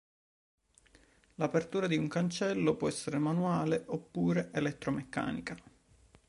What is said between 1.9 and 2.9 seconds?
un cancello può